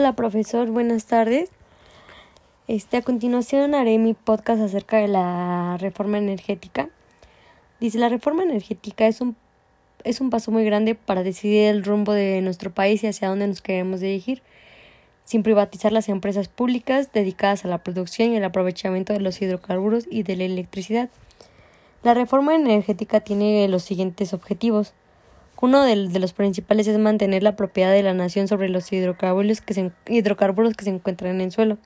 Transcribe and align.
Hola 0.00 0.16
profesor, 0.16 0.70
buenas 0.70 1.04
tardes. 1.04 1.50
Este, 2.68 2.96
a 2.96 3.02
continuación 3.02 3.74
haré 3.74 3.98
mi 3.98 4.14
podcast 4.14 4.62
acerca 4.62 4.96
de 4.96 5.08
la 5.08 5.76
reforma 5.78 6.16
energética. 6.16 6.88
Dice, 7.80 7.98
la 7.98 8.08
reforma 8.08 8.42
energética 8.42 9.06
es 9.06 9.20
un, 9.20 9.36
es 10.02 10.22
un 10.22 10.30
paso 10.30 10.52
muy 10.52 10.64
grande 10.64 10.94
para 10.94 11.22
decidir 11.22 11.64
el 11.64 11.84
rumbo 11.84 12.14
de 12.14 12.40
nuestro 12.40 12.72
país 12.72 13.04
y 13.04 13.08
hacia 13.08 13.28
dónde 13.28 13.46
nos 13.46 13.60
queremos 13.60 14.00
dirigir, 14.00 14.40
sin 15.22 15.42
privatizar 15.42 15.92
las 15.92 16.08
empresas 16.08 16.48
públicas 16.48 17.12
dedicadas 17.12 17.66
a 17.66 17.68
la 17.68 17.84
producción 17.84 18.32
y 18.32 18.38
el 18.38 18.44
aprovechamiento 18.44 19.12
de 19.12 19.20
los 19.20 19.42
hidrocarburos 19.42 20.06
y 20.10 20.22
de 20.22 20.34
la 20.34 20.44
electricidad. 20.44 21.10
La 22.02 22.14
reforma 22.14 22.54
energética 22.54 23.20
tiene 23.20 23.68
los 23.68 23.82
siguientes 23.82 24.32
objetivos. 24.32 24.94
Uno 25.60 25.82
de, 25.82 25.96
los 25.96 26.32
principales 26.32 26.86
es 26.86 26.98
mantener 26.98 27.42
la 27.42 27.54
propiedad 27.54 27.92
de 27.92 28.02
la 28.02 28.14
nación 28.14 28.48
sobre 28.48 28.70
los 28.70 28.90
hidrocarburos 28.90 29.60
que 29.60 29.74
se, 29.74 29.92
hidrocarburos 30.08 30.74
que 30.74 30.84
se 30.84 30.90
encuentran 30.90 31.34
en 31.34 31.40
el 31.42 31.52
suelo. 31.52 31.76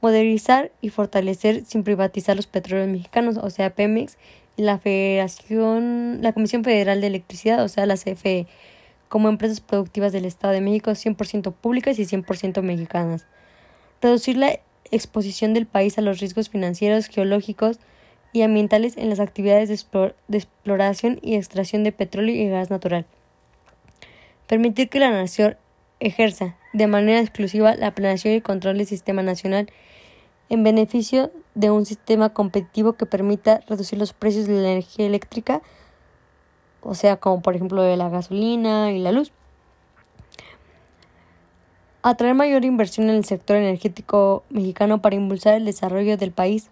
Modernizar 0.00 0.72
y 0.80 0.88
fortalecer 0.88 1.64
sin 1.66 1.84
privatizar 1.84 2.34
los 2.34 2.46
petróleos 2.46 2.88
mexicanos, 2.88 3.36
o 3.36 3.50
sea, 3.50 3.74
Pemex, 3.74 4.16
y 4.56 4.62
la 4.62 4.78
Federación, 4.78 6.20
la 6.22 6.32
Comisión 6.32 6.64
Federal 6.64 7.00
de 7.00 7.08
Electricidad, 7.08 7.62
o 7.62 7.68
sea, 7.68 7.86
la 7.86 7.96
CFE, 7.96 8.46
como 9.08 9.28
empresas 9.28 9.60
productivas 9.60 10.12
del 10.12 10.24
Estado 10.24 10.54
de 10.54 10.60
México 10.60 10.90
100% 10.90 11.52
públicas 11.52 11.98
y 11.98 12.04
100% 12.04 12.62
mexicanas. 12.62 13.26
Reducir 14.00 14.36
la 14.36 14.60
exposición 14.90 15.54
del 15.54 15.66
país 15.66 15.98
a 15.98 16.02
los 16.02 16.20
riesgos 16.20 16.48
financieros, 16.48 17.06
geológicos, 17.06 17.78
y 18.34 18.42
ambientales 18.42 18.96
en 18.98 19.08
las 19.10 19.20
actividades 19.20 19.68
de, 19.68 20.14
exploración 20.36 21.20
y 21.22 21.36
extracción 21.36 21.84
de 21.84 21.92
petróleo 21.92 22.34
y 22.34 22.48
gas 22.48 22.68
natural. 22.68 23.06
Permitir 24.48 24.88
que 24.88 24.98
la 24.98 25.10
nación 25.10 25.56
ejerza 26.00 26.56
de 26.72 26.88
manera 26.88 27.20
exclusiva 27.20 27.76
la 27.76 27.94
planeación 27.94 28.34
y 28.34 28.40
control 28.40 28.78
del 28.78 28.88
sistema 28.88 29.22
nacional 29.22 29.70
en 30.48 30.64
beneficio 30.64 31.30
de 31.54 31.70
un 31.70 31.86
sistema 31.86 32.30
competitivo 32.30 32.94
que 32.94 33.06
permita 33.06 33.60
reducir 33.68 34.00
los 34.00 34.12
precios 34.12 34.48
de 34.48 34.54
la 34.54 34.72
energía 34.72 35.06
eléctrica, 35.06 35.62
o 36.82 36.96
sea, 36.96 37.18
como 37.18 37.40
por 37.40 37.54
ejemplo 37.54 37.82
de 37.82 37.96
la 37.96 38.08
gasolina 38.08 38.90
y 38.90 38.98
la 38.98 39.12
luz. 39.12 39.30
Atraer 42.02 42.34
mayor 42.34 42.64
inversión 42.64 43.08
en 43.08 43.14
el 43.14 43.24
sector 43.24 43.56
energético 43.56 44.42
mexicano 44.50 45.00
para 45.00 45.14
impulsar 45.14 45.54
el 45.54 45.64
desarrollo 45.64 46.16
del 46.16 46.32
país 46.32 46.68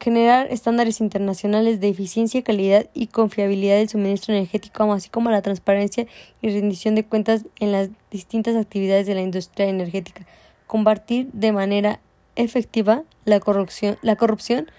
generar 0.00 0.46
estándares 0.50 1.00
internacionales 1.00 1.80
de 1.80 1.88
eficiencia, 1.88 2.42
calidad 2.42 2.86
y 2.94 3.08
confiabilidad 3.08 3.76
del 3.76 3.88
suministro 3.88 4.34
energético, 4.34 4.92
así 4.92 5.08
como 5.08 5.30
la 5.30 5.42
transparencia 5.42 6.06
y 6.40 6.50
rendición 6.50 6.94
de 6.94 7.04
cuentas 7.04 7.44
en 7.58 7.72
las 7.72 7.90
distintas 8.10 8.56
actividades 8.56 9.06
de 9.06 9.14
la 9.14 9.22
industria 9.22 9.66
energética, 9.66 10.24
combatir 10.66 11.28
de 11.32 11.52
manera 11.52 12.00
efectiva 12.36 13.02
la 13.24 13.40
corrupción, 13.40 13.98
la 14.02 14.16
corrupción 14.16 14.70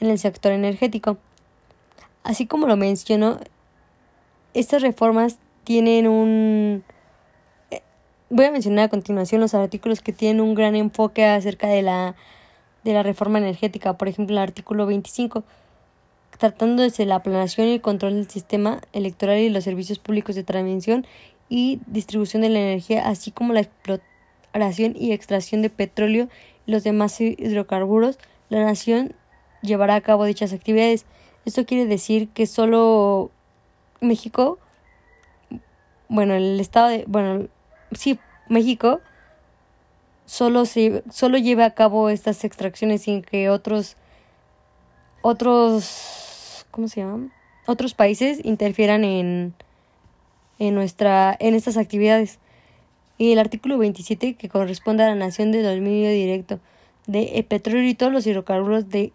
en 0.00 0.10
el 0.10 0.18
sector 0.18 0.52
energético. 0.52 1.18
Así 2.24 2.46
como 2.46 2.66
lo 2.66 2.76
menciono, 2.76 3.38
estas 4.54 4.80
reformas 4.82 5.38
tienen 5.64 6.08
un... 6.08 6.82
Eh, 7.70 7.82
voy 8.30 8.46
a 8.46 8.50
mencionar 8.50 8.86
a 8.86 8.88
continuación 8.88 9.40
los 9.40 9.54
artículos 9.54 10.00
que 10.00 10.12
tienen 10.12 10.40
un 10.40 10.54
gran 10.54 10.74
enfoque 10.76 11.26
acerca 11.26 11.68
de 11.68 11.82
la 11.82 12.16
de 12.84 12.92
la 12.92 13.02
reforma 13.02 13.38
energética, 13.38 13.96
por 13.96 14.08
ejemplo, 14.08 14.34
el 14.34 14.42
artículo 14.42 14.86
25, 14.86 15.44
tratándose 16.38 17.02
de 17.02 17.06
la 17.06 17.22
planeación 17.22 17.68
y 17.68 17.74
el 17.74 17.80
control 17.80 18.14
del 18.14 18.28
sistema 18.28 18.80
electoral 18.92 19.38
y 19.38 19.50
los 19.50 19.64
servicios 19.64 19.98
públicos 19.98 20.34
de 20.34 20.42
transmisión 20.42 21.06
y 21.48 21.80
distribución 21.86 22.42
de 22.42 22.48
la 22.48 22.60
energía, 22.60 23.06
así 23.08 23.30
como 23.30 23.52
la 23.52 23.60
exploración 23.60 24.94
y 24.96 25.12
extracción 25.12 25.62
de 25.62 25.70
petróleo 25.70 26.28
y 26.66 26.72
los 26.72 26.82
demás 26.84 27.20
hidrocarburos, 27.20 28.18
la 28.48 28.64
nación 28.64 29.14
llevará 29.62 29.94
a 29.94 30.00
cabo 30.00 30.24
dichas 30.24 30.52
actividades. 30.52 31.06
Esto 31.44 31.64
quiere 31.64 31.86
decir 31.86 32.28
que 32.28 32.46
solo 32.46 33.30
México, 34.00 34.58
bueno, 36.08 36.34
el 36.34 36.58
estado 36.60 36.88
de, 36.88 37.04
bueno, 37.06 37.48
sí, 37.92 38.18
México 38.48 39.00
solo, 40.26 40.64
se, 40.64 41.02
solo 41.10 41.38
lleve 41.38 41.64
a 41.64 41.74
cabo 41.74 42.08
estas 42.08 42.44
extracciones 42.44 43.02
sin 43.02 43.22
que 43.22 43.50
otros, 43.50 43.96
otros, 45.22 46.66
¿cómo 46.70 46.88
se 46.88 47.00
llaman? 47.00 47.32
Otros 47.66 47.94
países 47.94 48.40
interfieran 48.44 49.04
en, 49.04 49.54
en, 50.58 50.74
nuestra, 50.74 51.36
en 51.38 51.54
estas 51.54 51.76
actividades. 51.76 52.38
Y 53.18 53.32
el 53.32 53.38
artículo 53.38 53.78
27 53.78 54.34
que 54.34 54.48
corresponde 54.48 55.04
a 55.04 55.08
la 55.08 55.14
nación 55.14 55.52
de 55.52 55.62
dominio 55.62 56.10
directo 56.10 56.60
de 57.06 57.44
petróleo 57.48 57.88
y 57.88 57.94
todos 57.94 58.12
los 58.12 58.26
hidrocarburos 58.26 58.88
de 58.88 59.12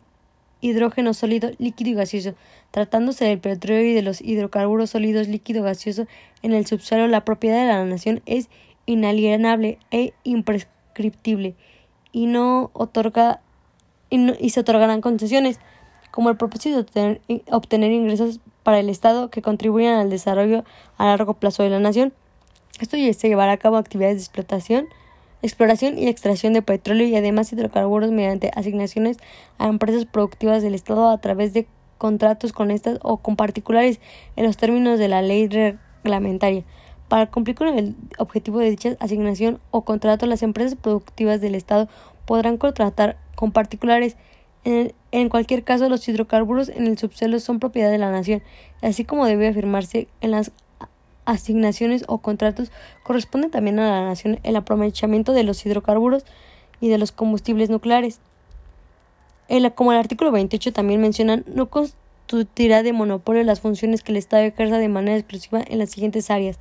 hidrógeno 0.62 1.13
sólido, 1.13 1.51
líquido 1.57 1.91
y 1.91 1.94
gaseoso. 1.94 2.35
Tratándose 2.72 3.25
del 3.25 3.39
petróleo 3.39 3.84
y 3.84 3.94
de 3.94 4.01
los 4.01 4.22
hidrocarburos 4.22 4.91
sólidos, 4.91 5.28
líquido 5.28 5.63
gaseoso 5.63 6.07
en 6.41 6.53
el 6.53 6.66
subsuelo, 6.66 7.07
la 7.07 7.25
propiedad 7.25 7.62
de 7.62 7.68
la 7.68 7.85
nación 7.85 8.22
es 8.25 8.50
inalienable 8.85 9.79
e 9.91 10.13
imprescriptible 10.97 11.56
y 12.12 12.25
no 12.25 12.72
otorga 12.74 13.41
y, 14.09 14.50
se 14.50 14.59
otorgarán 14.62 15.02
concesiones 15.02 15.59
como 16.12 16.30
el 16.30 16.38
propósito 16.38 16.84
de 16.84 17.41
obtener, 17.52 17.91
ingresos 17.91 18.40
para 18.63 18.80
el 18.80 18.90
Estado 18.90 19.30
que 19.30 19.41
contribuyan 19.41 20.00
al 20.00 20.09
desarrollo 20.09 20.63
a 20.97 21.06
largo 21.06 21.34
plazo 21.36 21.63
de 21.63 21.69
la 21.69 21.80
nación. 21.80 22.13
Esto 22.80 22.97
se 22.97 23.28
llevará 23.28 23.52
a 23.52 23.57
cabo 23.57 23.78
actividades 23.78 24.18
de 24.18 24.24
explotación, 24.24 24.88
exploración 25.41 25.97
y 25.97 26.07
extracción 26.07 26.53
de 26.53 26.62
petróleo 26.62 27.07
y 27.07 27.16
además 27.16 27.52
hidrocarburos 27.52 28.12
mediante 28.12 28.52
asignaciones 28.56 29.18
a 29.57 29.68
empresas 29.68 30.06
productivas 30.06 30.63
del 30.63 30.74
Estado 30.74 31.09
a 31.09 31.18
través 31.19 31.53
de 31.53 31.68
contratos 31.97 32.53
con 32.53 32.72
estas 32.72 33.00
o 33.02 33.18
con 33.18 33.36
particulares 33.36 34.00
en 34.36 34.46
los 34.46 34.57
términos 34.57 35.00
de 35.00 35.09
la 35.09 35.22
ley 35.22 35.47
reglamentaria. 35.47 36.63
Para 37.07 37.28
cumplir 37.28 37.56
con 37.56 37.69
el 37.69 37.95
objetivo 38.18 38.59
de 38.59 38.69
dicha 38.69 38.97
asignación 39.00 39.59
o 39.72 39.84
contrato, 39.84 40.25
las 40.25 40.44
empresas 40.44 40.75
productivas 40.75 41.40
del 41.40 41.56
Estado 41.56 41.88
podrán 42.25 42.57
contratar 42.57 43.18
con 43.35 43.51
particulares. 43.51 44.18
En, 44.66 45.29
cualquier 45.29 45.63
caso, 45.63 45.88
los 45.88 46.06
hidrocarburos 46.09 46.68
en 46.68 46.88
el 46.88 46.97
subsuelo 46.97 47.40
son 47.40 47.59
propiedad 47.59 47.90
de 47.90 47.97
la 47.97 48.12
nación, 48.12 48.44
así 48.81 49.06
como 49.06 49.25
debe 49.25 49.47
afirmarse 49.47 50.09
en 50.19 50.31
las 50.31 50.51
asignaciones 51.23 52.03
o 52.07 52.18
contratos, 52.18 52.72
corresponde 53.03 53.47
también 53.47 53.79
a 53.79 53.89
la 53.89 54.03
nación 54.03 54.39
el 54.44 54.57
aprovechamiento 54.57 55.31
de 55.31 55.44
los 55.44 55.66
hidrocarburos 55.66 56.25
y 56.81 56.89
de 56.89 56.97
los 56.97 57.13
combustibles 57.13 57.69
nucleares. 57.69 58.19
El, 59.47 59.74
como 59.74 59.94
el 59.94 60.00
artículo 60.00 60.34
28 60.34 60.74
también 60.74 61.00
menciona, 61.00 61.41
no 61.45 61.69
constituirá 61.69 62.84
de 62.84 62.91
monopolio 62.91 63.44
las 63.44 63.62
funciones 63.62 64.03
que 64.03 64.12
el 64.12 64.18
Estado 64.18 64.44
ejerza 64.44 64.78
de 64.78 64.89
manera 64.89 65.18
exclusiva 65.18 65.63
en 65.66 65.79
las 65.79 65.91
siguientes 65.91 66.29
áreas 66.29 66.59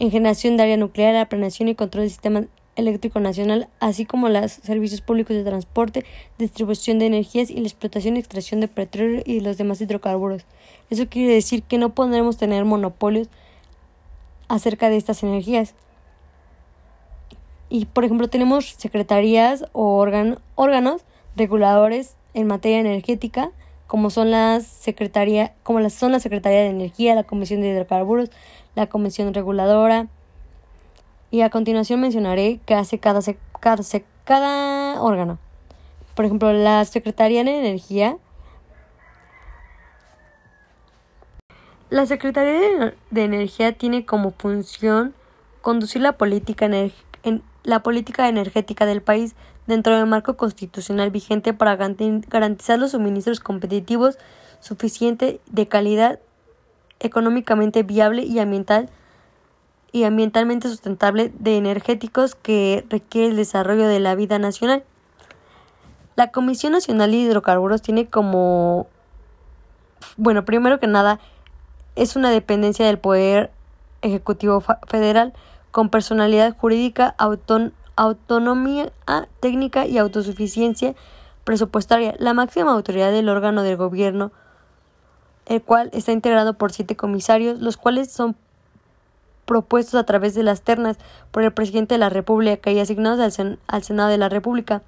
en 0.00 0.10
generación 0.10 0.56
de 0.56 0.64
área 0.64 0.76
nuclear, 0.78 1.14
la 1.14 1.28
planeación 1.28 1.68
y 1.68 1.74
control 1.74 2.04
del 2.04 2.10
sistema 2.10 2.44
eléctrico 2.74 3.20
nacional, 3.20 3.68
así 3.80 4.06
como 4.06 4.30
los 4.30 4.50
servicios 4.50 5.02
públicos 5.02 5.36
de 5.36 5.44
transporte, 5.44 6.06
distribución 6.38 6.98
de 6.98 7.06
energías 7.06 7.50
y 7.50 7.60
la 7.60 7.68
explotación 7.68 8.16
y 8.16 8.20
extracción 8.20 8.60
de 8.60 8.68
petróleo 8.68 9.22
y 9.26 9.40
los 9.40 9.58
demás 9.58 9.80
hidrocarburos. 9.82 10.46
Eso 10.88 11.06
quiere 11.08 11.34
decir 11.34 11.62
que 11.62 11.76
no 11.76 11.94
podremos 11.94 12.38
tener 12.38 12.64
monopolios 12.64 13.28
acerca 14.48 14.88
de 14.88 14.96
estas 14.96 15.22
energías. 15.22 15.74
Y, 17.68 17.84
por 17.84 18.04
ejemplo, 18.04 18.28
tenemos 18.28 18.74
secretarías 18.78 19.66
o 19.72 19.96
órganos 19.96 21.04
reguladores 21.36 22.16
en 22.32 22.46
materia 22.46 22.80
energética, 22.80 23.52
como 23.86 24.08
son 24.08 24.30
las 24.30 24.66
secretaría, 24.66 25.52
como 25.62 25.88
son 25.90 26.12
la 26.12 26.20
Secretaría 26.20 26.60
de 26.60 26.68
Energía, 26.68 27.14
la 27.14 27.24
Comisión 27.24 27.60
de 27.60 27.70
Hidrocarburos, 27.70 28.30
la 28.74 28.88
Comisión 28.88 29.32
Reguladora. 29.34 30.08
Y 31.30 31.42
a 31.42 31.50
continuación 31.50 32.00
mencionaré 32.00 32.60
qué 32.66 32.74
hace 32.74 32.98
cada, 32.98 33.20
cada, 33.60 33.82
cada 34.24 35.02
órgano. 35.02 35.38
Por 36.14 36.24
ejemplo, 36.24 36.52
la 36.52 36.84
Secretaría 36.84 37.44
de 37.44 37.58
Energía. 37.58 38.16
La 41.88 42.06
Secretaría 42.06 42.94
de 43.10 43.24
Energía 43.24 43.72
tiene 43.72 44.04
como 44.04 44.32
función 44.32 45.14
conducir 45.60 46.02
la 46.02 46.12
política, 46.12 46.66
en 46.66 47.42
la 47.62 47.82
política 47.82 48.28
energética 48.28 48.86
del 48.86 49.02
país 49.02 49.34
dentro 49.66 49.96
del 49.96 50.06
marco 50.06 50.36
constitucional 50.36 51.10
vigente 51.10 51.52
para 51.52 51.76
garantizar 51.76 52.78
los 52.78 52.92
suministros 52.92 53.40
competitivos 53.40 54.18
suficientes 54.60 55.36
de 55.46 55.68
calidad 55.68 56.18
económicamente 57.00 57.82
viable 57.82 58.22
y 58.22 58.38
ambiental 58.38 58.88
y 59.92 60.04
ambientalmente 60.04 60.68
sustentable 60.68 61.32
de 61.38 61.56
energéticos 61.56 62.36
que 62.36 62.86
requiere 62.88 63.28
el 63.28 63.36
desarrollo 63.36 63.88
de 63.88 63.98
la 63.98 64.14
vida 64.14 64.38
nacional. 64.38 64.84
La 66.14 66.30
Comisión 66.30 66.72
Nacional 66.72 67.10
de 67.10 67.16
Hidrocarburos 67.16 67.82
tiene 67.82 68.06
como 68.06 68.86
bueno, 70.16 70.44
primero 70.44 70.80
que 70.80 70.86
nada 70.86 71.20
es 71.96 72.16
una 72.16 72.30
dependencia 72.30 72.86
del 72.86 72.98
poder 72.98 73.50
ejecutivo 74.02 74.62
federal 74.86 75.32
con 75.70 75.88
personalidad 75.88 76.56
jurídica, 76.56 77.14
autonomía 77.96 78.92
técnica 79.40 79.86
y 79.86 79.98
autosuficiencia 79.98 80.94
presupuestaria. 81.44 82.14
La 82.18 82.34
máxima 82.34 82.72
autoridad 82.72 83.12
del 83.12 83.28
órgano 83.28 83.62
del 83.62 83.76
gobierno, 83.76 84.32
el 85.46 85.62
cual 85.62 85.90
está 85.92 86.12
integrado 86.12 86.54
por 86.54 86.72
siete 86.72 86.96
comisarios, 86.96 87.60
los 87.60 87.76
cuales 87.76 88.12
son 88.12 88.36
propuestos 89.44 89.94
a 89.94 90.04
través 90.04 90.34
de 90.34 90.42
las 90.42 90.62
ternas 90.62 90.96
por 91.30 91.42
el 91.42 91.52
presidente 91.52 91.94
de 91.94 91.98
la 91.98 92.08
República 92.08 92.70
y 92.70 92.78
asignados 92.78 93.38
al, 93.38 93.58
al 93.66 93.82
Senado 93.82 94.08
de 94.08 94.18
la 94.18 94.28
República. 94.28 94.82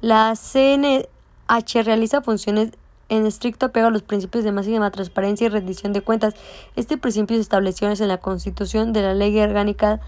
La 0.00 0.34
CNH 0.34 1.82
realiza 1.84 2.20
funciones 2.20 2.72
en 3.08 3.26
estricto 3.26 3.66
apego 3.66 3.86
a 3.86 3.90
los 3.90 4.02
principios 4.02 4.44
de 4.44 4.52
máxima 4.52 4.90
transparencia 4.90 5.46
y 5.46 5.48
rendición 5.48 5.92
de 5.92 6.00
cuentas. 6.00 6.34
Este 6.74 6.98
principio 6.98 7.36
se 7.36 7.42
estableció 7.42 7.88
en 7.88 8.08
la 8.08 8.18
Constitución 8.18 8.92
de 8.92 9.02
la 9.02 9.14
Ley 9.14 9.38
Orgánica 9.38 10.00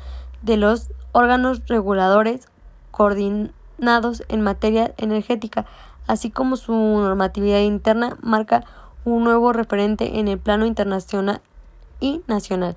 de 0.42 0.56
los 0.56 0.90
órganos 1.12 1.62
reguladores 1.68 2.48
coordinados 2.90 4.24
en 4.28 4.40
materia 4.40 4.92
energética, 4.96 5.66
así 6.06 6.30
como 6.30 6.56
su 6.56 6.72
normatividad 6.72 7.60
interna 7.60 8.16
marca 8.22 8.64
un 9.14 9.24
nuevo 9.24 9.52
referente 9.52 10.18
en 10.18 10.28
el 10.28 10.38
plano 10.38 10.66
internacional 10.66 11.40
y 12.00 12.22
nacional. 12.26 12.76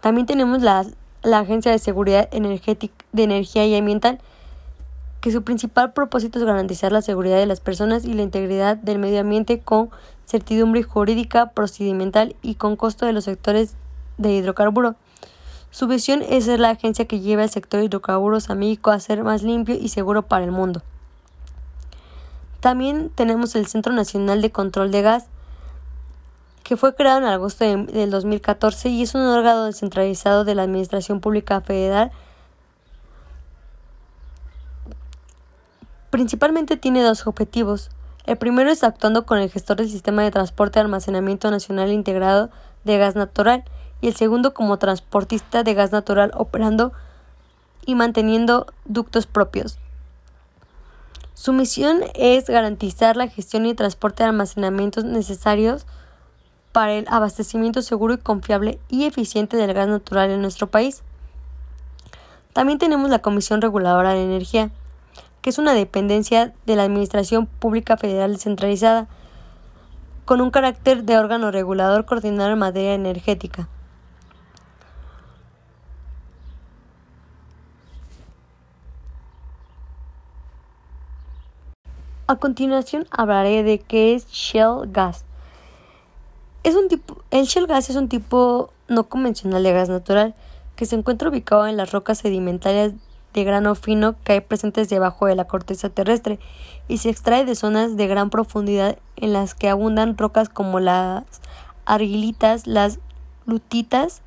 También 0.00 0.26
tenemos 0.26 0.62
la, 0.62 0.84
la 1.22 1.38
Agencia 1.38 1.70
de 1.70 1.78
Seguridad 1.78 2.28
Energética, 2.32 3.04
de 3.12 3.22
Energía 3.22 3.66
y 3.66 3.76
Ambiental, 3.76 4.18
que 5.20 5.30
su 5.30 5.44
principal 5.44 5.92
propósito 5.92 6.40
es 6.40 6.44
garantizar 6.44 6.90
la 6.90 7.00
seguridad 7.00 7.38
de 7.38 7.46
las 7.46 7.60
personas 7.60 8.04
y 8.04 8.12
la 8.12 8.22
integridad 8.22 8.76
del 8.76 8.98
medio 8.98 9.20
ambiente 9.20 9.60
con 9.60 9.90
certidumbre 10.26 10.82
jurídica, 10.82 11.50
procedimental 11.50 12.34
y 12.42 12.56
con 12.56 12.74
costo 12.74 13.06
de 13.06 13.12
los 13.12 13.24
sectores 13.24 13.76
de 14.18 14.32
hidrocarburo. 14.32 14.96
Su 15.70 15.86
visión 15.86 16.22
es 16.28 16.44
ser 16.46 16.58
la 16.58 16.70
agencia 16.70 17.06
que 17.06 17.20
lleva 17.20 17.44
el 17.44 17.50
sector 17.50 17.82
hidrocarburos 17.82 18.50
a 18.50 18.54
México 18.54 18.90
a 18.90 18.98
ser 18.98 19.22
más 19.22 19.42
limpio 19.42 19.76
y 19.76 19.88
seguro 19.88 20.22
para 20.22 20.44
el 20.44 20.50
mundo. 20.50 20.82
También 22.62 23.10
tenemos 23.12 23.56
el 23.56 23.66
Centro 23.66 23.92
Nacional 23.92 24.40
de 24.40 24.52
Control 24.52 24.92
de 24.92 25.02
Gas, 25.02 25.26
que 26.62 26.76
fue 26.76 26.94
creado 26.94 27.18
en 27.18 27.24
agosto 27.24 27.64
del 27.64 28.08
2014 28.12 28.88
y 28.88 29.02
es 29.02 29.16
un 29.16 29.22
órgano 29.22 29.64
descentralizado 29.64 30.44
de 30.44 30.54
la 30.54 30.62
Administración 30.62 31.18
Pública 31.18 31.60
Federal. 31.60 32.12
Principalmente 36.10 36.76
tiene 36.76 37.02
dos 37.02 37.26
objetivos. 37.26 37.90
El 38.26 38.36
primero 38.36 38.70
es 38.70 38.84
actuando 38.84 39.26
con 39.26 39.38
el 39.38 39.50
gestor 39.50 39.78
del 39.78 39.90
Sistema 39.90 40.22
de 40.22 40.30
Transporte 40.30 40.78
y 40.78 40.82
Almacenamiento 40.82 41.50
Nacional 41.50 41.90
Integrado 41.90 42.48
de 42.84 42.96
Gas 42.96 43.16
Natural 43.16 43.64
y 44.00 44.06
el 44.06 44.14
segundo 44.14 44.54
como 44.54 44.78
transportista 44.78 45.64
de 45.64 45.74
gas 45.74 45.90
natural 45.90 46.30
operando 46.36 46.92
y 47.84 47.96
manteniendo 47.96 48.66
ductos 48.84 49.26
propios. 49.26 49.81
Su 51.42 51.52
misión 51.52 52.02
es 52.14 52.46
garantizar 52.46 53.16
la 53.16 53.26
gestión 53.26 53.66
y 53.66 53.74
transporte 53.74 54.22
de 54.22 54.28
almacenamientos 54.28 55.02
necesarios 55.02 55.86
para 56.70 56.92
el 56.92 57.04
abastecimiento 57.08 57.82
seguro 57.82 58.14
y 58.14 58.18
confiable 58.18 58.78
y 58.88 59.06
eficiente 59.06 59.56
del 59.56 59.74
gas 59.74 59.88
natural 59.88 60.30
en 60.30 60.40
nuestro 60.40 60.68
país. 60.68 61.02
También 62.52 62.78
tenemos 62.78 63.10
la 63.10 63.18
Comisión 63.18 63.60
Reguladora 63.60 64.12
de 64.12 64.22
Energía, 64.22 64.70
que 65.40 65.50
es 65.50 65.58
una 65.58 65.74
dependencia 65.74 66.52
de 66.64 66.76
la 66.76 66.84
Administración 66.84 67.46
Pública 67.46 67.96
Federal 67.96 68.34
descentralizada, 68.34 69.08
con 70.24 70.40
un 70.40 70.52
carácter 70.52 71.02
de 71.02 71.18
órgano 71.18 71.50
regulador 71.50 72.04
coordinado 72.04 72.52
en 72.52 72.60
materia 72.60 72.94
energética. 72.94 73.68
A 82.28 82.36
continuación 82.36 83.06
hablaré 83.10 83.64
de 83.64 83.80
qué 83.80 84.14
es 84.14 84.28
Shell 84.28 84.92
Gas. 84.92 85.24
Es 86.62 86.76
un 86.76 86.86
tipo, 86.86 87.16
el 87.32 87.46
shale 87.46 87.66
gas 87.66 87.90
es 87.90 87.96
un 87.96 88.08
tipo 88.08 88.70
no 88.86 89.08
convencional 89.08 89.64
de 89.64 89.72
gas 89.72 89.88
natural 89.88 90.32
que 90.76 90.86
se 90.86 90.94
encuentra 90.94 91.28
ubicado 91.28 91.66
en 91.66 91.76
las 91.76 91.90
rocas 91.90 92.18
sedimentarias 92.18 92.92
de 93.34 93.44
grano 93.44 93.74
fino 93.74 94.14
que 94.22 94.34
hay 94.34 94.40
presentes 94.40 94.88
debajo 94.88 95.26
de 95.26 95.34
la 95.34 95.48
corteza 95.48 95.88
terrestre 95.88 96.38
y 96.86 96.98
se 96.98 97.10
extrae 97.10 97.44
de 97.44 97.56
zonas 97.56 97.96
de 97.96 98.06
gran 98.06 98.30
profundidad 98.30 98.96
en 99.16 99.32
las 99.32 99.56
que 99.56 99.68
abundan 99.68 100.16
rocas 100.16 100.48
como 100.48 100.78
las 100.78 101.24
argilitas, 101.84 102.68
las 102.68 103.00
lutitas, 103.44 104.22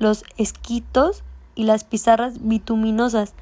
los 0.00 0.24
esquitos 0.36 1.22
y 1.54 1.62
las 1.64 1.84
pizarras 1.84 2.44
bituminosas. 2.44 3.34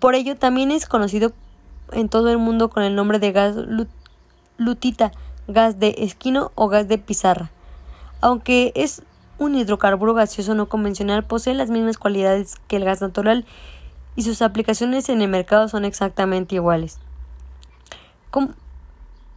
Por 0.00 0.16
ello 0.16 0.36
también 0.36 0.72
es 0.72 0.86
conocido 0.86 1.32
en 1.92 2.08
todo 2.08 2.30
el 2.30 2.38
mundo 2.38 2.70
con 2.70 2.82
el 2.82 2.94
nombre 2.94 3.18
de 3.18 3.32
gas 3.32 3.56
lutita 4.58 5.12
gas 5.48 5.78
de 5.78 5.94
esquino 5.98 6.52
o 6.54 6.68
gas 6.68 6.88
de 6.88 6.98
pizarra. 6.98 7.50
Aunque 8.20 8.72
es 8.74 9.02
un 9.38 9.54
hidrocarburo 9.54 10.14
gaseoso 10.14 10.54
no 10.54 10.68
convencional, 10.68 11.24
posee 11.24 11.54
las 11.54 11.70
mismas 11.70 11.98
cualidades 11.98 12.56
que 12.68 12.76
el 12.76 12.84
gas 12.84 13.00
natural 13.00 13.44
y 14.16 14.22
sus 14.22 14.42
aplicaciones 14.42 15.08
en 15.08 15.20
el 15.20 15.28
mercado 15.28 15.68
son 15.68 15.84
exactamente 15.84 16.54
iguales. 16.54 16.98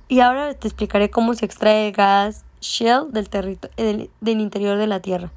Y 0.07 0.21
ahora 0.21 0.53
te 0.55 0.67
explicaré 0.67 1.09
cómo 1.09 1.35
se 1.35 1.45
extrae 1.45 1.87
el 1.87 1.93
gas 1.93 2.43
Shell 2.61 3.11
del, 3.11 3.29
del, 3.77 4.09
del 4.19 4.39
interior 4.41 4.77
de 4.77 4.87
la 4.87 4.99
Tierra. 5.01 5.31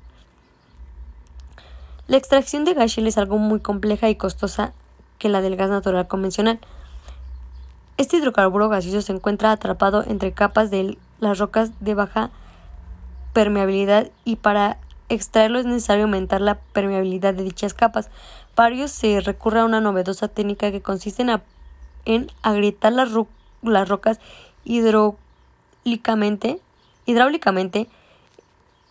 La 2.08 2.16
extracción 2.16 2.64
de 2.64 2.74
gas 2.74 2.90
Shell 2.90 3.06
es 3.06 3.18
algo 3.18 3.38
muy 3.38 3.60
compleja 3.60 4.08
y 4.08 4.16
costosa 4.16 4.72
que 5.18 5.28
la 5.28 5.40
del 5.40 5.56
gas 5.56 5.70
natural 5.70 6.08
convencional. 6.08 6.58
Este 7.98 8.16
hidrocarburo 8.16 8.68
gaseoso 8.68 9.02
se 9.02 9.12
encuentra 9.12 9.52
atrapado 9.52 10.02
entre 10.06 10.32
capas 10.32 10.70
de 10.70 10.96
las 11.20 11.38
rocas 11.38 11.72
de 11.80 11.94
baja 11.94 12.30
permeabilidad 13.34 14.10
y 14.24 14.36
para 14.36 14.78
extraerlo 15.08 15.58
es 15.58 15.66
necesario 15.66 16.04
aumentar 16.04 16.40
la 16.40 16.54
permeabilidad 16.72 17.34
de 17.34 17.42
dichas 17.42 17.74
capas. 17.74 18.08
Para 18.54 18.74
ello 18.74 18.88
se 18.88 19.20
recurre 19.20 19.60
a 19.60 19.66
una 19.66 19.82
novedosa 19.82 20.28
técnica 20.28 20.72
que 20.72 20.80
consiste 20.80 21.24
en, 22.04 22.30
agrietar 22.42 22.92
las, 22.94 23.12
rocas 23.88 24.20
hidráulicamente, 24.64 26.60
hidráulicamente, 27.04 27.88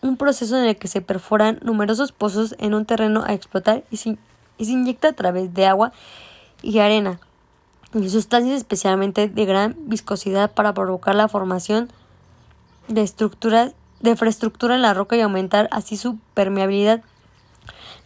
un 0.00 0.16
proceso 0.16 0.56
en 0.56 0.64
el 0.64 0.76
que 0.76 0.88
se 0.88 1.00
perforan 1.00 1.58
numerosos 1.62 2.12
pozos 2.12 2.54
en 2.58 2.74
un 2.74 2.86
terreno 2.86 3.24
a 3.26 3.34
explotar 3.34 3.82
y 3.90 3.96
se 3.96 4.16
inyecta 4.58 5.08
a 5.08 5.12
través 5.12 5.52
de 5.54 5.66
agua 5.66 5.92
y 6.62 6.78
arena 6.78 7.18
sustancias 8.08 8.56
especialmente 8.56 9.28
de 9.28 9.44
gran 9.44 9.76
viscosidad 9.86 10.50
para 10.52 10.72
provocar 10.74 11.14
la 11.14 11.28
formación 11.28 11.90
de 12.88 13.02
estructuras 13.02 13.74
de 14.00 14.10
infraestructura 14.10 14.74
en 14.74 14.82
la 14.82 14.94
roca 14.94 15.16
y 15.16 15.20
aumentar 15.20 15.68
así 15.70 15.96
su 15.96 16.18
permeabilidad. 16.34 17.02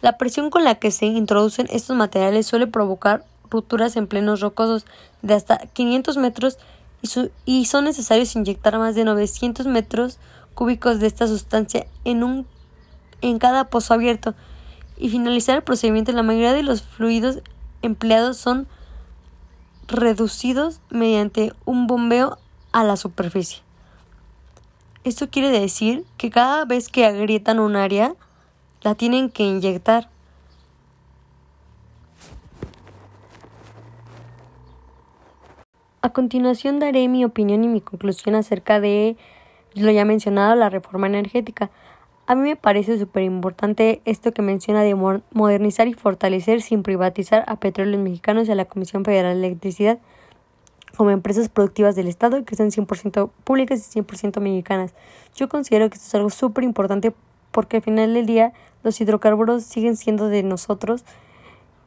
La 0.01 0.17
presión 0.17 0.49
con 0.49 0.63
la 0.63 0.75
que 0.75 0.91
se 0.91 1.07
introducen 1.07 1.67
estos 1.71 1.95
materiales 1.95 2.45
suele 2.45 2.67
provocar 2.67 3.25
rupturas 3.49 3.95
en 3.95 4.07
plenos 4.07 4.41
rocosos 4.41 4.85
de 5.21 5.33
hasta 5.33 5.57
500 5.57 6.17
metros 6.17 6.57
y, 7.01 7.09
y 7.45 7.65
son 7.65 7.85
necesarios 7.85 8.35
inyectar 8.35 8.77
más 8.77 8.93
de 8.93 9.05
900 9.05 9.65
metros 9.65 10.19
cúbicos 10.53 10.99
de 10.99 11.07
esta 11.07 11.27
sustancia 11.27 11.87
en, 12.03 12.23
un, 12.23 12.45
en 13.21 13.39
cada 13.39 13.65
pozo 13.65 13.93
abierto 13.93 14.35
y 14.97 15.09
finalizar 15.09 15.57
el 15.57 15.63
procedimiento. 15.63 16.11
La 16.11 16.23
mayoría 16.23 16.53
de 16.53 16.63
los 16.63 16.83
fluidos 16.83 17.39
empleados 17.81 18.37
son 18.37 18.67
reducidos 19.87 20.81
mediante 20.89 21.53
un 21.65 21.87
bombeo 21.87 22.37
a 22.71 22.83
la 22.83 22.97
superficie. 22.97 23.63
Esto 25.03 25.29
quiere 25.29 25.49
decir 25.49 26.05
que 26.17 26.29
cada 26.29 26.65
vez 26.65 26.89
que 26.89 27.05
agrietan 27.05 27.59
un 27.59 27.75
área, 27.75 28.13
la 28.81 28.95
tienen 28.95 29.29
que 29.29 29.43
inyectar. 29.43 30.09
A 36.01 36.09
continuación 36.09 36.79
daré 36.79 37.07
mi 37.07 37.25
opinión 37.25 37.63
y 37.63 37.67
mi 37.67 37.81
conclusión 37.81 38.35
acerca 38.35 38.79
de 38.79 39.17
lo 39.73 39.91
ya 39.91 40.05
mencionado, 40.05 40.55
la 40.55 40.69
reforma 40.69 41.07
energética. 41.07 41.69
A 42.29 42.35
mí 42.35 42.41
me 42.41 42.57
parece 42.57 42.99
súper 42.99 43.23
importante 43.23 44.01
esto 44.03 44.33
que 44.33 44.41
menciona 44.41 44.83
de 44.83 44.95
modernizar 44.95 45.87
y 45.87 45.93
fortalecer 45.93 46.61
sin 46.61 46.83
privatizar 46.83 47.45
a 47.47 47.55
Petróleos 47.55 48.03
Mexicanos 48.03 48.49
y 48.49 48.51
a 48.51 48.55
la 48.55 48.65
Comisión 48.65 49.05
Federal 49.05 49.39
de 49.39 49.47
Electricidad 49.47 49.97
como 50.97 51.11
empresas 51.11 51.47
productivas 51.47 51.95
del 51.95 52.09
Estado 52.09 52.43
que 52.43 52.57
sean 52.57 52.71
100% 52.71 53.29
públicas 53.45 53.95
y 53.95 54.01
100% 54.01 54.41
mexicanas. 54.41 54.93
Yo 55.35 55.47
considero 55.47 55.89
que 55.89 55.95
esto 55.95 56.07
es 56.07 56.15
algo 56.15 56.29
súper 56.29 56.65
importante 56.65 57.13
porque 57.51 57.77
al 57.77 57.83
final 57.83 58.13
del 58.13 58.25
día 58.25 58.51
los 58.83 58.99
hidrocarburos 58.99 59.63
siguen 59.63 59.95
siendo 59.95 60.27
de 60.27 60.43
nosotros 60.43 61.05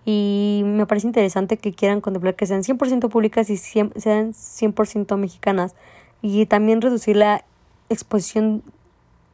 y 0.07 0.63
me 0.65 0.87
parece 0.87 1.07
interesante 1.07 1.59
que 1.59 1.75
quieran 1.75 2.01
contemplar 2.01 2.35
que 2.35 2.47
sean 2.47 2.63
100% 2.63 3.11
públicas 3.11 3.51
y 3.51 3.59
sean 3.59 3.91
100% 3.93 5.19
mexicanas 5.19 5.75
y 6.23 6.47
también 6.47 6.81
reducir 6.81 7.17
la 7.17 7.45
exposición 7.91 8.63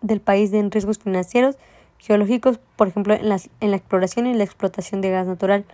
del 0.00 0.20
país 0.20 0.52
en 0.52 0.70
riesgos 0.70 0.98
financieros 0.98 1.56
geológicos, 1.98 2.60
por 2.76 2.88
ejemplo, 2.88 3.14
en, 3.14 3.28
las, 3.28 3.50
en 3.60 3.70
la 3.70 3.76
exploración 3.76 4.26
y 4.26 4.34
la 4.34 4.44
explotación 4.44 5.00
de 5.00 5.10
gas 5.10 5.26
natural. 5.26 5.64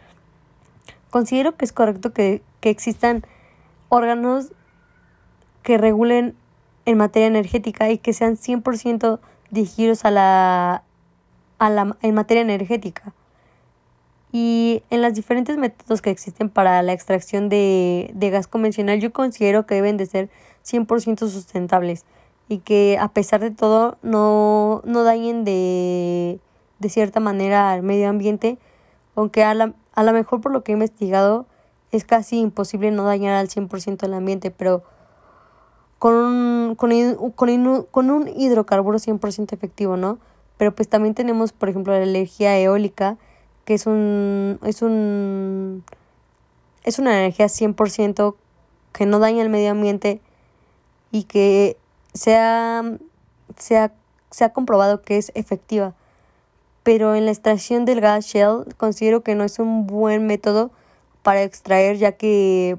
Considero 1.11 1.57
que 1.57 1.64
es 1.64 1.73
correcto 1.73 2.12
que, 2.12 2.43
que 2.61 2.71
existan 2.71 3.25
órganos 3.88 4.52
que 5.62 5.79
regulen 5.79 6.35
en 6.87 6.99
materia 6.99 7.26
energética 7.26 7.91
y 7.91 7.99
que 7.99 8.12
sean 8.12 8.37
100% 8.37 9.21
dirigidos 9.50 10.05
a 10.05 10.11
la, 10.11 10.83
a 11.59 11.71
la, 11.71 11.97
en 12.00 12.14
materia 12.14 12.41
energética. 12.41 13.12
Y 14.33 14.83
en 14.88 15.02
los 15.02 15.12
diferentes 15.12 15.59
métodos 15.59 16.00
que 16.00 16.11
existen 16.11 16.49
para 16.49 16.83
la 16.83 16.95
extracción 16.95 17.50
de, 17.50 18.11
de 18.14 18.31
gas 18.31 18.47
convencional, 18.47 18.99
yo 18.99 19.12
considero 19.12 19.67
que 19.67 19.75
deben 19.75 19.99
de 19.99 20.07
ser 20.07 20.31
100% 20.64 21.19
sustentables 21.29 22.07
y 22.49 22.58
que 22.58 22.99
a 23.00 23.08
pesar 23.08 23.40
de 23.40 23.50
todo 23.50 23.96
no, 24.02 24.82
no 24.84 25.04
dañen 25.04 25.44
de, 25.44 26.38
de 26.78 26.88
cierta 26.88 27.20
manera 27.20 27.72
al 27.72 27.82
medio 27.82 28.08
ambiente, 28.08 28.58
aunque 29.14 29.44
a 29.44 29.54
la, 29.54 29.75
a 29.94 30.02
lo 30.02 30.12
mejor 30.12 30.40
por 30.40 30.52
lo 30.52 30.62
que 30.62 30.72
he 30.72 30.75
investigado 30.75 31.46
es 31.92 32.04
casi 32.04 32.40
imposible 32.40 32.90
no 32.90 33.04
dañar 33.04 33.34
al 33.34 33.49
100% 33.49 34.04
el 34.04 34.14
ambiente, 34.14 34.50
pero 34.50 34.82
con 35.99 36.14
un, 36.14 36.75
con, 36.75 36.90
con, 37.37 37.87
con 37.90 38.11
un 38.11 38.28
hidrocarburo 38.28 38.99
100% 38.99 39.52
efectivo, 39.52 39.96
¿no? 39.96 40.18
Pero 40.56 40.75
pues 40.75 40.88
también 40.88 41.14
tenemos, 41.14 41.52
por 41.52 41.68
ejemplo, 41.68 41.92
la 41.92 42.02
energía 42.02 42.58
eólica, 42.58 43.18
que 43.64 43.75
es 43.75 43.87
un 43.87 44.58
es 44.64 44.82
un 44.82 45.84
es 46.84 46.99
una 46.99 47.16
energía 47.18 47.46
100% 47.46 48.34
que 48.92 49.06
no 49.06 49.18
daña 49.18 49.42
el 49.42 49.49
medio 49.49 49.70
ambiente 49.70 50.20
y 51.11 51.25
que 51.25 51.76
se 52.14 52.37
ha, 52.37 52.83
se 53.57 53.78
ha, 53.78 53.92
se 54.31 54.45
ha 54.45 54.52
comprobado 54.52 55.02
que 55.02 55.19
es 55.19 55.33
efectiva. 55.35 55.95
Pero 56.83 57.14
en 57.14 57.26
la 57.26 57.31
extracción 57.31 57.85
del 57.85 58.00
gas 58.00 58.26
shell 58.26 58.75
considero 58.76 59.23
que 59.23 59.35
no 59.35 59.45
es 59.45 59.59
un 59.59 59.87
buen 59.87 60.26
método 60.26 60.71
para 61.23 61.42
extraer 61.42 61.97
ya 61.97 62.12
que 62.12 62.76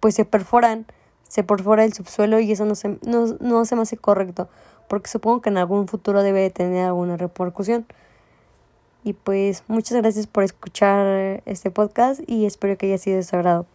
pues 0.00 0.14
se 0.14 0.24
perforan, 0.24 0.86
se 1.28 1.42
perfora 1.42 1.84
el 1.84 1.92
subsuelo 1.92 2.40
y 2.40 2.52
eso 2.52 2.64
no 2.66 2.74
se, 2.74 2.98
no, 3.06 3.26
no 3.40 3.64
se 3.64 3.74
me 3.74 3.82
hace 3.82 3.96
correcto 3.96 4.48
porque 4.88 5.08
supongo 5.08 5.40
que 5.42 5.50
en 5.50 5.58
algún 5.58 5.86
futuro 5.86 6.22
debe 6.22 6.50
tener 6.50 6.86
alguna 6.86 7.16
repercusión. 7.16 7.86
Y 9.04 9.12
pues 9.12 9.62
muchas 9.68 9.98
gracias 9.98 10.26
por 10.26 10.42
escuchar 10.42 11.42
este 11.46 11.70
podcast 11.70 12.20
y 12.26 12.46
espero 12.46 12.76
que 12.76 12.86
haya 12.86 12.98
sido 12.98 13.18
de 13.18 13.22
su 13.22 13.36
agrado. 13.36 13.66